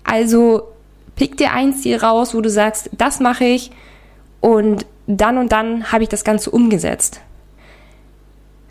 Also 0.04 0.68
pick 1.16 1.36
dir 1.36 1.52
ein 1.52 1.74
Ziel 1.74 1.98
raus, 1.98 2.34
wo 2.34 2.40
du 2.40 2.50
sagst, 2.50 2.90
das 2.92 3.20
mache 3.20 3.44
ich 3.44 3.70
und 4.40 4.86
dann 5.06 5.38
und 5.38 5.52
dann 5.52 5.92
habe 5.92 6.02
ich 6.02 6.08
das 6.08 6.24
Ganze 6.24 6.50
umgesetzt. 6.50 7.20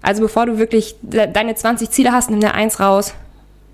Also 0.02 0.22
bevor 0.22 0.46
du 0.46 0.58
wirklich 0.58 0.96
deine 1.02 1.56
20 1.56 1.90
Ziele 1.90 2.12
hast, 2.12 2.30
nimm 2.30 2.40
dir 2.40 2.54
eins 2.54 2.80
raus 2.80 3.14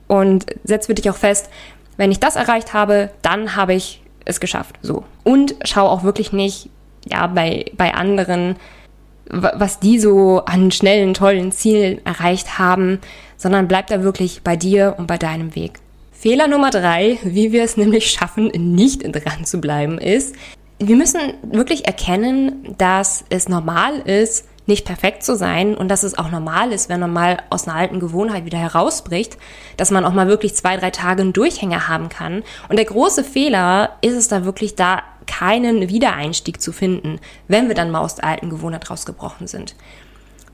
und 0.08 0.46
setz 0.64 0.88
für 0.88 0.94
dich 0.94 1.10
auch 1.10 1.16
fest, 1.16 1.50
wenn 1.98 2.12
ich 2.12 2.20
das 2.20 2.36
erreicht 2.36 2.74
habe, 2.74 3.12
dann 3.22 3.56
habe 3.56 3.74
ich 3.74 4.02
es 4.26 4.40
geschafft. 4.40 4.78
So. 4.82 5.04
Und 5.24 5.56
schau 5.64 5.88
auch 5.88 6.04
wirklich 6.04 6.34
nicht, 6.34 6.70
ja, 7.06 7.28
bei, 7.28 7.66
bei 7.78 7.94
anderen, 7.94 8.56
was 9.30 9.80
die 9.80 10.00
so 10.00 10.44
an 10.46 10.72
schnellen, 10.72 11.14
tollen 11.14 11.52
Zielen 11.52 12.06
erreicht 12.06 12.60
haben, 12.60 13.00
sondern 13.38 13.68
bleib 13.68 13.88
da 13.88 14.04
wirklich 14.04 14.42
bei 14.44 14.56
dir 14.56 14.96
und 14.98 15.08
bei 15.08 15.18
deinem 15.18 15.56
Weg. 15.56 15.80
Fehler 16.12 16.48
Nummer 16.48 16.72
drei, 16.72 17.20
wie 17.24 17.52
wir 17.52 17.64
es 17.64 17.78
nämlich 17.78 18.10
schaffen, 18.10 18.48
nicht 18.48 19.04
dran 19.04 19.46
zu 19.46 19.60
bleiben, 19.60 19.98
ist, 19.98 20.36
wir 20.80 20.96
müssen 20.96 21.20
wirklich 21.44 21.86
erkennen, 21.86 22.76
dass 22.78 23.24
es 23.30 23.48
normal 23.48 24.00
ist, 24.00 24.48
nicht 24.68 24.86
perfekt 24.86 25.24
zu 25.24 25.36
sein 25.36 25.76
und 25.76 25.90
dass 25.90 26.04
es 26.04 26.18
auch 26.18 26.32
normal 26.32 26.72
ist, 26.72 26.90
wenn 26.90 27.00
man 27.00 27.14
mal 27.14 27.38
aus 27.50 27.68
einer 27.68 27.78
alten 27.78 28.00
Gewohnheit 28.00 28.46
wieder 28.46 28.58
herausbricht, 28.58 29.38
dass 29.78 29.92
man 29.92 30.06
auch 30.06 30.14
mal 30.14 30.28
wirklich 30.28 30.56
zwei, 30.56 30.78
drei 30.78 30.92
Tage 30.92 31.22
einen 31.22 31.34
Durchhänger 31.34 31.88
haben 31.88 32.10
kann. 32.10 32.44
Und 32.70 32.78
der 32.78 32.86
große 32.86 33.24
Fehler 33.24 33.98
ist 34.02 34.16
es 34.16 34.28
da 34.28 34.46
wirklich 34.46 34.76
da, 34.76 35.04
keinen 35.28 35.90
Wiedereinstieg 35.90 36.62
zu 36.62 36.72
finden, 36.72 37.20
wenn 37.48 37.68
wir 37.68 37.76
dann 37.76 37.90
mal 37.90 38.02
aus 38.02 38.16
der 38.16 38.26
alten 38.26 38.50
Gewohnheit 38.52 38.90
rausgebrochen 38.90 39.48
sind. 39.48 39.76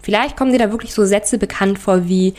Vielleicht 0.02 0.38
kommen 0.38 0.52
dir 0.52 0.60
da 0.60 0.72
wirklich 0.72 0.94
so 0.94 1.06
Sätze 1.06 1.38
bekannt 1.38 1.78
vor 1.78 2.08
wie 2.08 2.34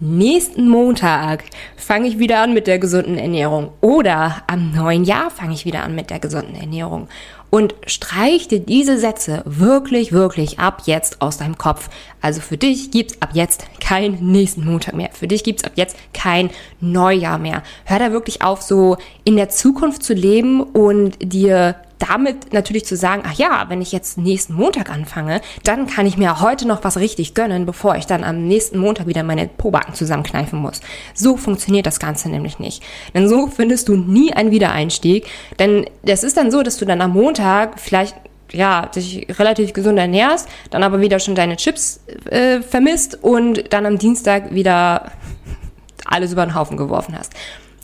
nächsten 0.00 0.68
Montag 0.68 1.44
fange 1.76 2.06
ich 2.06 2.18
wieder 2.18 2.40
an 2.40 2.54
mit 2.54 2.66
der 2.66 2.78
gesunden 2.78 3.18
Ernährung 3.18 3.72
oder 3.80 4.42
am 4.46 4.70
neuen 4.70 5.04
Jahr 5.04 5.30
fange 5.30 5.54
ich 5.54 5.64
wieder 5.64 5.82
an 5.82 5.94
mit 5.94 6.10
der 6.10 6.20
gesunden 6.20 6.54
Ernährung 6.54 7.08
und 7.50 7.74
streich 7.86 8.48
dir 8.48 8.60
diese 8.60 8.98
Sätze 8.98 9.42
wirklich, 9.44 10.12
wirklich 10.12 10.58
ab 10.58 10.82
jetzt 10.86 11.22
aus 11.22 11.38
deinem 11.38 11.58
Kopf. 11.58 11.88
Also 12.20 12.40
für 12.40 12.56
dich 12.56 12.90
gibt's 12.90 13.20
ab 13.20 13.30
jetzt 13.32 13.64
keinen 13.80 14.32
nächsten 14.32 14.64
Montag 14.64 14.94
mehr. 14.94 15.10
Für 15.12 15.28
dich 15.28 15.44
gibt's 15.44 15.64
ab 15.64 15.72
jetzt 15.76 15.96
kein 16.12 16.50
Neujahr 16.80 17.38
mehr. 17.38 17.62
Hör 17.84 17.98
da 17.98 18.12
wirklich 18.12 18.42
auf, 18.42 18.62
so 18.62 18.96
in 19.24 19.36
der 19.36 19.48
Zukunft 19.48 20.02
zu 20.02 20.14
leben 20.14 20.62
und 20.62 21.16
dir 21.20 21.76
damit 21.98 22.52
natürlich 22.52 22.84
zu 22.84 22.96
sagen, 22.96 23.22
ach 23.26 23.34
ja, 23.34 23.66
wenn 23.68 23.82
ich 23.82 23.92
jetzt 23.92 24.18
nächsten 24.18 24.54
Montag 24.54 24.90
anfange, 24.90 25.40
dann 25.64 25.86
kann 25.86 26.06
ich 26.06 26.16
mir 26.16 26.40
heute 26.40 26.66
noch 26.66 26.84
was 26.84 26.96
richtig 26.96 27.34
gönnen, 27.34 27.66
bevor 27.66 27.96
ich 27.96 28.06
dann 28.06 28.24
am 28.24 28.46
nächsten 28.46 28.78
Montag 28.78 29.06
wieder 29.06 29.22
meine 29.22 29.48
Pobacken 29.48 29.94
zusammenkneifen 29.94 30.58
muss. 30.58 30.80
So 31.14 31.36
funktioniert 31.36 31.86
das 31.86 31.98
Ganze 31.98 32.28
nämlich 32.28 32.58
nicht. 32.58 32.82
Denn 33.14 33.28
so 33.28 33.48
findest 33.48 33.88
du 33.88 33.96
nie 33.96 34.32
einen 34.32 34.50
Wiedereinstieg. 34.50 35.26
Denn 35.58 35.86
es 36.02 36.22
ist 36.22 36.36
dann 36.36 36.50
so, 36.50 36.62
dass 36.62 36.76
du 36.76 36.84
dann 36.84 37.00
am 37.00 37.12
Montag 37.12 37.37
vielleicht 37.76 38.16
ja, 38.50 38.86
dich 38.86 39.26
relativ 39.38 39.74
gesund 39.74 39.98
ernährst, 39.98 40.48
dann 40.70 40.82
aber 40.82 41.00
wieder 41.00 41.18
schon 41.20 41.34
deine 41.34 41.56
Chips 41.56 42.00
äh, 42.30 42.62
vermisst 42.62 43.22
und 43.22 43.72
dann 43.72 43.84
am 43.84 43.98
Dienstag 43.98 44.54
wieder 44.54 45.12
alles 46.06 46.32
über 46.32 46.46
den 46.46 46.54
Haufen 46.54 46.76
geworfen 46.76 47.16
hast 47.18 47.34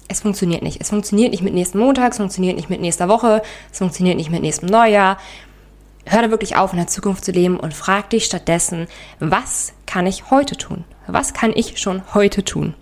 es 0.08 0.20
funktioniert 0.20 0.62
nicht. 0.62 0.80
Es 0.80 0.90
funktioniert 0.90 1.32
nicht 1.32 1.42
mit 1.42 1.54
nächsten 1.54 1.78
Montag, 1.78 2.12
es 2.12 2.18
funktioniert 2.18 2.56
nicht 2.56 2.70
mit 2.70 2.80
nächster 2.80 3.08
Woche, 3.08 3.42
es 3.72 3.78
funktioniert 3.78 4.16
nicht 4.16 4.30
mit 4.30 4.42
nächstem 4.42 4.68
Neujahr. 4.68 5.18
Hör 6.06 6.22
da 6.22 6.30
wirklich 6.30 6.56
auf, 6.56 6.72
in 6.72 6.78
der 6.78 6.86
Zukunft 6.86 7.24
zu 7.24 7.32
leben 7.32 7.58
und 7.58 7.72
frag 7.72 8.10
dich 8.10 8.26
stattdessen, 8.26 8.86
was 9.18 9.72
kann 9.86 10.06
ich 10.06 10.30
heute 10.30 10.56
tun? 10.56 10.84
Was 11.06 11.32
kann 11.32 11.52
ich 11.54 11.78
schon 11.78 12.02
heute 12.14 12.44
tun? 12.44 12.74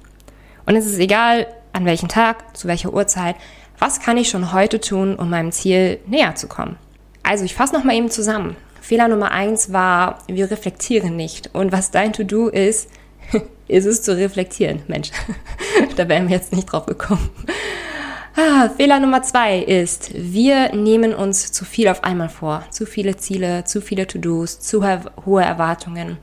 Und 0.67 0.77
es 0.77 0.87
ist 0.87 0.99
egal, 0.99 1.47
an 1.73 1.85
welchem 1.85 2.09
Tag, 2.09 2.57
zu 2.57 2.67
welcher 2.69 2.93
Uhrzeit, 2.93 3.37
was 3.83 3.99
kann 3.99 4.17
ich 4.17 4.29
schon 4.29 4.53
heute 4.53 4.81
tun, 4.81 5.17
um 5.17 5.29
meinem 5.29 5.51
Ziel 5.51 5.99
näher 6.07 6.37
zu 6.37 6.47
kommen? 6.47 6.77
Also 7.25 7.45
ich 7.45 7.57
fasse 7.57 7.75
nochmal 7.75 7.97
eben 7.97 8.13
zusammen. 8.13 8.55
Fehler 8.81 9.09
Nummer 9.09 9.33
eins 9.33 9.73
war, 9.73 10.19
wir 10.29 10.53
reflektieren 10.53 11.17
nicht. 11.17 11.51
Und 11.53 11.73
was 11.73 11.91
dein 11.91 12.13
To-Do 12.13 12.47
ist, 12.47 12.89
ist 13.67 13.87
es 13.87 14.05
zu 14.05 14.17
reflektieren. 14.17 14.83
Mensch, 14.87 15.11
da 15.97 16.09
wären 16.09 16.29
wir 16.29 16.37
jetzt 16.37 16.53
nicht 16.53 16.67
drauf 16.67 16.87
gekommen. 16.87 17.29
Ah, 18.37 18.69
Fehler 18.69 19.01
Nummer 19.01 19.23
zwei 19.23 19.59
ist, 19.59 20.13
wir 20.15 20.73
nehmen 20.77 21.13
uns 21.13 21.51
zu 21.51 21.65
viel 21.65 21.89
auf 21.89 22.05
einmal 22.05 22.29
vor. 22.29 22.65
Zu 22.71 22.87
viele 22.87 23.17
Ziele, 23.17 23.65
zu 23.65 23.81
viele 23.81 24.07
To-Dos, 24.07 24.61
zu 24.61 24.85
hohe 25.27 25.43
Erwartungen. 25.43 26.19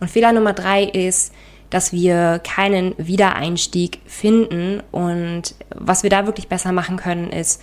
Und 0.00 0.10
Fehler 0.10 0.32
Nummer 0.32 0.54
drei 0.54 0.84
ist, 0.84 1.33
dass 1.74 1.92
wir 1.92 2.40
keinen 2.44 2.94
Wiedereinstieg 2.98 3.98
finden. 4.06 4.80
Und 4.92 5.56
was 5.74 6.04
wir 6.04 6.10
da 6.10 6.24
wirklich 6.24 6.46
besser 6.46 6.70
machen 6.70 6.96
können, 6.96 7.30
ist, 7.30 7.60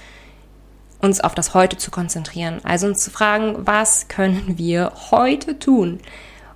uns 1.00 1.22
auf 1.22 1.34
das 1.34 1.54
Heute 1.54 1.78
zu 1.78 1.92
konzentrieren. 1.92 2.60
Also 2.64 2.88
uns 2.88 3.00
zu 3.00 3.10
fragen, 3.10 3.56
was 3.60 4.10
können 4.10 4.58
wir 4.58 4.92
heute 5.12 5.58
tun? 5.58 6.02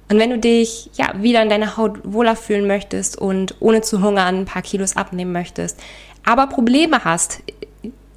Und 0.09 0.19
wenn 0.19 0.31
du 0.31 0.38
dich 0.38 0.89
ja 0.95 1.13
wieder 1.21 1.41
in 1.41 1.47
deiner 1.47 1.77
Haut 1.77 2.00
wohler 2.03 2.35
fühlen 2.35 2.67
möchtest 2.67 3.17
und 3.17 3.55
ohne 3.62 3.79
zu 3.79 4.03
hungern 4.03 4.41
ein 4.41 4.45
paar 4.45 4.62
Kilos 4.62 4.97
abnehmen 4.97 5.31
möchtest, 5.31 5.79
aber 6.25 6.47
Probleme 6.47 7.05
hast, 7.05 7.41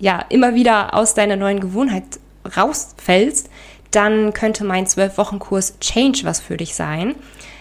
ja, 0.00 0.24
immer 0.30 0.56
wieder 0.56 0.94
aus 0.94 1.14
deiner 1.14 1.36
neuen 1.36 1.60
Gewohnheit 1.60 2.18
rausfällst, 2.56 3.50
dann 3.92 4.32
könnte 4.32 4.64
mein 4.64 4.86
12-Wochen-Kurs 4.86 5.78
Change 5.78 6.22
was 6.24 6.40
für 6.40 6.56
dich 6.56 6.74
sein. 6.74 7.14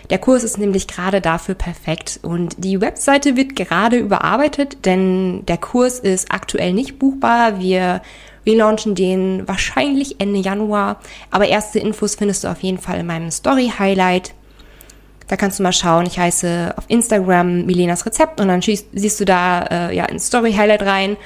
Der 0.09 0.19
Kurs 0.19 0.43
ist 0.43 0.57
nämlich 0.57 0.87
gerade 0.87 1.19
dafür 1.19 1.55
perfekt 1.55 2.19
und 2.23 2.55
die 2.57 2.79
Webseite 2.79 3.35
wird 3.35 3.55
gerade 3.55 3.97
überarbeitet, 3.97 4.85
denn 4.85 5.45
der 5.47 5.57
Kurs 5.57 5.99
ist 5.99 6.31
aktuell 6.31 6.73
nicht 6.73 6.97
buchbar. 6.97 7.59
Wir 7.59 8.01
relaunchen 8.45 8.95
den 8.95 9.45
wahrscheinlich 9.47 10.21
Ende 10.21 10.39
Januar, 10.39 11.01
aber 11.29 11.47
erste 11.47 11.79
Infos 11.79 12.15
findest 12.15 12.45
du 12.45 12.47
auf 12.47 12.63
jeden 12.63 12.77
Fall 12.77 12.99
in 12.99 13.05
meinem 13.05 13.31
Story 13.31 13.71
Highlight. 13.77 14.33
Da 15.27 15.35
kannst 15.35 15.59
du 15.59 15.63
mal 15.63 15.73
schauen. 15.73 16.05
Ich 16.05 16.17
heiße 16.17 16.73
auf 16.77 16.85
Instagram 16.87 17.65
Milenas 17.65 18.05
Rezept 18.05 18.39
und 18.39 18.47
dann 18.47 18.61
siehst 18.61 19.19
du 19.19 19.25
da 19.25 19.63
äh, 19.63 19.95
ja 19.95 20.05
ein 20.05 20.19
Story 20.19 20.53
Highlight 20.53 20.83
rein 20.83 21.17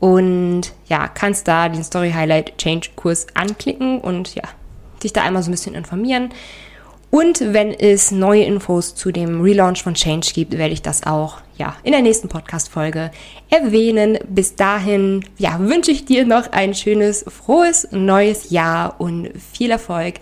und 0.00 0.72
ja, 0.88 1.06
kannst 1.06 1.46
da 1.46 1.68
den 1.68 1.84
Story 1.84 2.10
Highlight 2.10 2.58
Change 2.58 2.88
Kurs 2.96 3.28
anklicken 3.34 4.00
und 4.00 4.34
ja, 4.34 4.42
dich 5.04 5.12
da 5.12 5.22
einmal 5.22 5.44
so 5.44 5.50
ein 5.50 5.52
bisschen 5.52 5.76
informieren. 5.76 6.30
Und 7.10 7.40
wenn 7.40 7.72
es 7.72 8.10
neue 8.10 8.44
Infos 8.44 8.94
zu 8.94 9.10
dem 9.12 9.40
Relaunch 9.40 9.82
von 9.82 9.94
Change 9.94 10.32
gibt, 10.34 10.58
werde 10.58 10.74
ich 10.74 10.82
das 10.82 11.06
auch 11.06 11.38
ja 11.56 11.74
in 11.82 11.92
der 11.92 12.02
nächsten 12.02 12.28
Podcast-Folge 12.28 13.10
erwähnen. 13.48 14.18
Bis 14.28 14.56
dahin, 14.56 15.24
ja, 15.38 15.58
wünsche 15.58 15.90
ich 15.90 16.04
dir 16.04 16.26
noch 16.26 16.52
ein 16.52 16.74
schönes, 16.74 17.24
frohes 17.26 17.88
neues 17.92 18.50
Jahr 18.50 19.00
und 19.00 19.30
viel 19.52 19.70
Erfolg 19.70 20.16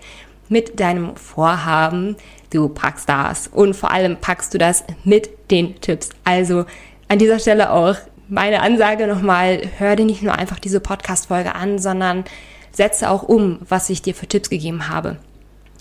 mit 0.47 0.79
deinem 0.79 1.17
Vorhaben. 1.17 2.15
Du 2.51 2.69
packst 2.69 3.09
das 3.09 3.47
und 3.47 3.75
vor 3.75 3.91
allem 3.91 4.15
packst 4.15 4.53
du 4.53 4.57
das 4.57 4.85
mit 5.03 5.29
den 5.51 5.81
Tipps. 5.81 6.11
Also 6.23 6.65
an 7.09 7.19
dieser 7.19 7.39
Stelle 7.39 7.71
auch 7.71 7.95
meine 8.29 8.61
Ansage 8.61 9.07
nochmal, 9.07 9.61
hör 9.77 9.97
dir 9.97 10.05
nicht 10.05 10.21
nur 10.21 10.35
einfach 10.35 10.59
diese 10.59 10.79
Podcast-Folge 10.79 11.53
an, 11.53 11.79
sondern 11.79 12.23
setze 12.71 13.09
auch 13.09 13.23
um, 13.23 13.59
was 13.67 13.89
ich 13.89 14.01
dir 14.01 14.15
für 14.15 14.27
Tipps 14.27 14.49
gegeben 14.49 14.87
habe. 14.87 15.17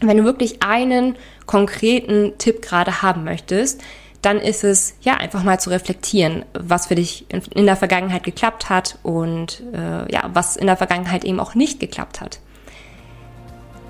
Wenn 0.03 0.19
du 0.19 0.25
wirklich 0.25 0.63
einen 0.63 1.17
konkreten 1.47 2.35
Tipp 2.39 2.63
gerade 2.63 3.03
haben 3.03 3.25
möchtest, 3.25 3.83
dann 4.23 4.39
ist 4.39 4.65
es 4.65 4.95
ja 5.03 5.15
einfach 5.15 5.45
mal 5.45 5.61
zu 5.61 5.71
reflektieren, 5.71 6.45
was 6.53 6.87
für 6.87 6.97
dich 6.97 7.27
in, 7.29 7.67
der 7.67 7.77
Vergangenheit 7.77 8.25
geklappt 8.25 8.69
hat 8.69 8.99
und 9.03 9.63
äh, 9.73 10.13
ja, 10.13 10.31
was 10.33 10.57
in 10.57 10.67
der 10.67 10.77
Vergangenheit 10.77 11.25
eben 11.25 11.39
auch 11.39 11.55
nicht 11.55 11.79
geklappt 11.79 12.21
hat. 12.21 12.41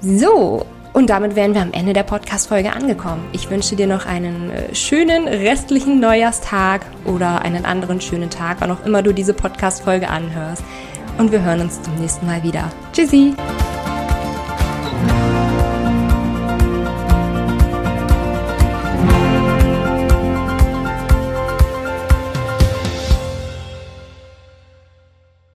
So, 0.00 0.66
und 0.92 1.10
damit 1.10 1.36
wären 1.36 1.54
wir 1.54 1.62
am 1.62 1.72
Ende 1.72 1.92
der 1.92 2.02
Podcast-Folge 2.02 2.72
angekommen. 2.72 3.26
Ich 3.32 3.50
wünsche 3.50 3.76
dir 3.76 3.86
noch 3.86 4.06
einen 4.06 4.50
äh, 4.50 4.74
schönen 4.74 5.28
restlichen 5.28 6.00
Neujahrstag 6.00 6.86
oder 7.04 7.42
einen 7.42 7.64
anderen 7.64 8.00
schönen 8.00 8.30
Tag, 8.30 8.58
wann 8.60 8.70
auch 8.70 8.84
immer 8.84 9.02
du 9.02 9.12
diese 9.12 9.34
Podcast-Folge 9.34 10.08
anhörst. 10.08 10.62
Und 11.18 11.32
wir 11.32 11.42
hören 11.42 11.62
uns 11.62 11.80
zum 11.82 11.94
nächsten 11.96 12.26
Mal 12.26 12.42
wieder. 12.42 12.70
Tschüssi! 12.92 13.34